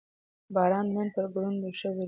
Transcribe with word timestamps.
باران 0.53 0.85
نن 0.95 1.07
پر 1.15 1.25
کروندو 1.33 1.69
ښه 1.79 1.89
ورېد 1.91 1.99